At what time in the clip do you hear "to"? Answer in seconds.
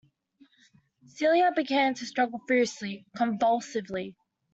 1.93-2.07